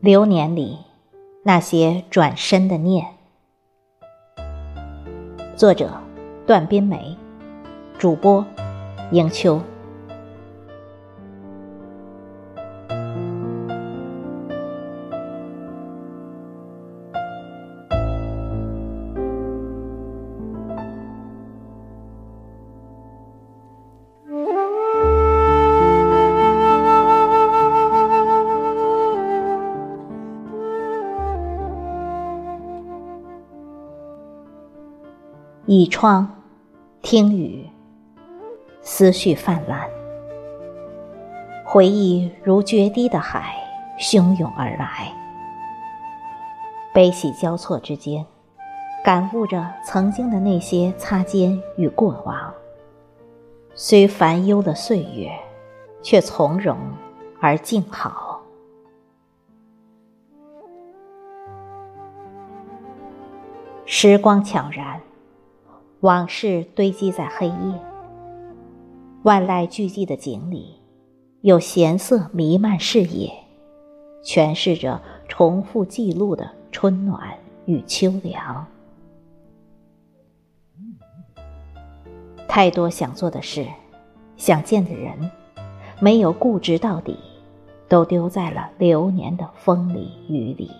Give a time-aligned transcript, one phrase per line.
[0.00, 0.78] 流年里
[1.42, 3.06] 那些转身的念。
[5.56, 5.90] 作者：
[6.46, 7.16] 段边梅，
[7.98, 8.44] 主播：
[9.10, 9.60] 迎秋。
[35.68, 36.28] 倚窗，
[37.02, 37.68] 听雨，
[38.82, 39.84] 思绪泛滥，
[41.64, 43.56] 回忆如决堤的海，
[43.98, 45.12] 汹涌而来。
[46.94, 48.24] 悲喜交错之间，
[49.04, 52.54] 感悟着曾经的那些擦肩与过往。
[53.74, 55.32] 虽烦忧的岁月，
[56.00, 56.78] 却从容
[57.40, 58.40] 而静好。
[63.84, 65.00] 时光悄然。
[66.00, 67.80] 往事堆积在黑夜，
[69.22, 70.78] 万籁俱寂的井里，
[71.40, 73.32] 有闲色弥漫视野，
[74.22, 78.66] 诠释着重复记录的春暖与秋凉。
[82.46, 83.66] 太多想做的事，
[84.36, 85.30] 想见的人，
[85.98, 87.16] 没有固执到底，
[87.88, 90.70] 都丢在了流年的风里雨里，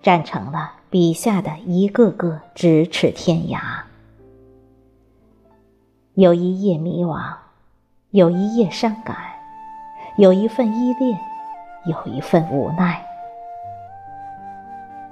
[0.00, 3.82] 站成了笔下的一个个咫尺天涯。
[6.14, 7.20] 有一夜迷惘，
[8.10, 9.16] 有一夜伤感，
[10.16, 11.18] 有一份依恋，
[11.86, 13.04] 有一份无奈。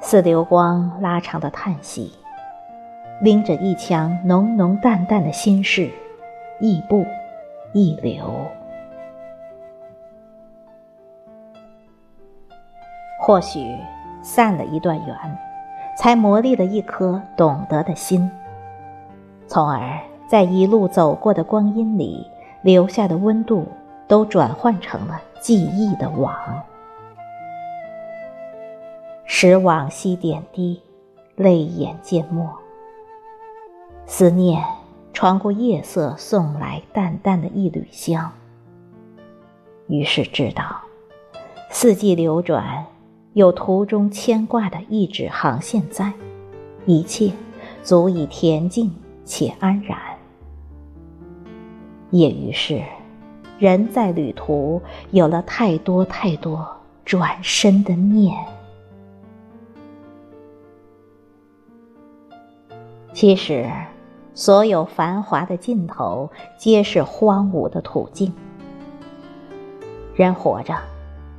[0.01, 2.13] 似流光拉长的叹息，
[3.21, 5.91] 拎着一腔浓浓淡淡的心事，
[6.61, 7.05] 亦步
[7.73, 8.47] 亦流。
[13.19, 13.77] 或许
[14.23, 15.17] 散了一段缘，
[15.99, 18.31] 才磨砺了一颗懂得的心，
[19.49, 20.12] 从而。
[20.33, 22.27] 在一路走过的光阴里，
[22.63, 23.67] 留下的温度
[24.09, 26.35] 都转换成了记忆的网，
[29.27, 30.81] 使往昔点滴，
[31.37, 32.49] 泪眼渐没。
[34.07, 34.65] 思念
[35.13, 38.33] 穿过夜色，送来淡淡的一缕香。
[39.87, 40.81] 于是知道，
[41.69, 42.87] 四季流转，
[43.35, 46.11] 有途中牵挂的一纸航线在，
[46.87, 47.31] 一切
[47.83, 48.91] 足以恬静
[49.27, 49.99] 且安然。
[52.13, 52.83] 也于是，
[53.59, 56.65] 人在旅途有了太多太多
[57.07, 58.37] 转身的念。
[63.15, 63.67] 其实，
[64.35, 68.31] 所有繁华的尽头，皆是荒芜的土径。
[70.15, 70.77] 人活着，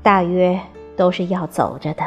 [0.02, 0.60] 大约
[0.98, 2.04] 都是要走着的。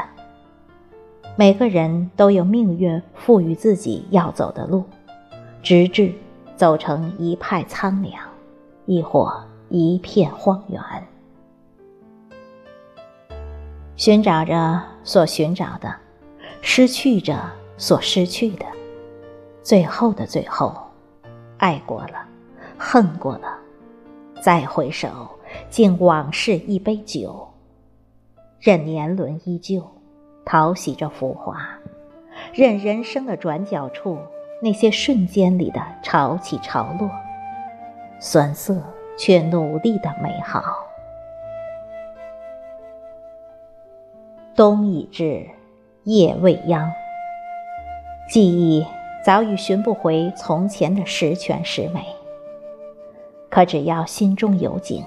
[1.36, 4.82] 每个人都有命运赋予自己要走的路，
[5.62, 6.12] 直至
[6.56, 8.25] 走成一派苍凉。
[8.86, 10.80] 亦或一片荒原，
[13.96, 15.92] 寻找着所寻找的，
[16.60, 17.36] 失去着
[17.76, 18.64] 所失去的，
[19.60, 20.72] 最后的最后，
[21.58, 22.24] 爱过了，
[22.78, 23.58] 恨过了，
[24.40, 25.08] 再回首，
[25.68, 27.48] 敬往事一杯酒，
[28.60, 29.82] 任年轮依旧，
[30.44, 31.58] 淘洗着浮华，
[32.54, 34.16] 任人生的转角处，
[34.62, 37.10] 那些瞬间里的潮起潮落。
[38.18, 38.82] 酸涩
[39.18, 40.62] 却努力的美好。
[44.54, 45.46] 冬已至，
[46.04, 46.90] 夜未央。
[48.28, 48.86] 记忆
[49.22, 52.04] 早已寻不回从前的十全十美。
[53.50, 55.04] 可只要心中有景，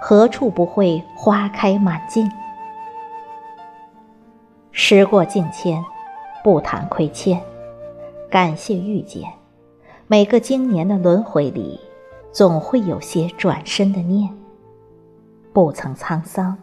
[0.00, 2.28] 何处不会花开满径？
[4.72, 5.84] 时过境迁，
[6.42, 7.40] 不谈亏欠，
[8.30, 9.22] 感谢遇见。
[10.06, 11.78] 每个经年的轮回里。
[12.30, 14.32] 总会有些转身的念，
[15.52, 16.56] 不曾沧桑，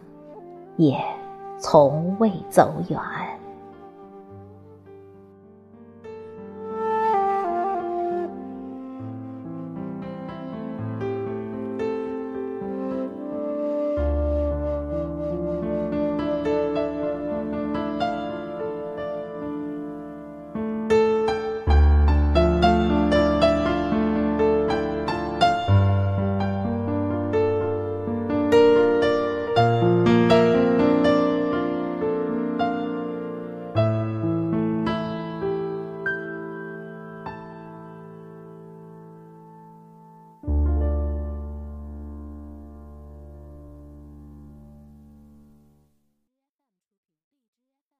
[0.76, 0.98] 也
[1.58, 2.98] 从未走远。